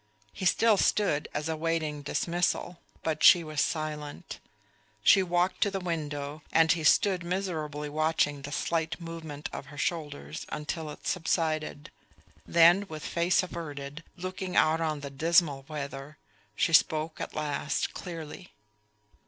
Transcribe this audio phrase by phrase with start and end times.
[0.33, 4.39] He still stood as awaiting dismissal; but she was silent.
[5.03, 9.77] She walked to the window, and he stood miserably watching the slight movement of her
[9.77, 11.91] shoulders until it subsided.
[12.47, 16.17] Then with face averted, looking out on the dismal weather,
[16.55, 18.49] she spoke at last clearly.